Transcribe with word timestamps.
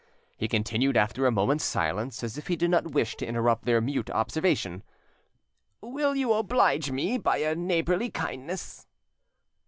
He 0.35 0.47
continued 0.47 0.97
after 0.97 1.27
a 1.27 1.31
moment's 1.31 1.63
silence, 1.63 2.23
as 2.23 2.35
if 2.35 2.47
he 2.47 2.55
did 2.55 2.71
not 2.71 2.89
wish 2.93 3.15
to 3.17 3.25
interrupt 3.27 3.65
their 3.65 3.79
mute 3.79 4.09
observation— 4.09 4.81
"Will 5.79 6.15
you 6.15 6.33
oblige 6.33 6.89
me 6.89 7.19
by 7.19 7.37
a 7.37 7.53
neighbourly 7.53 8.09
kindness?" 8.09 8.87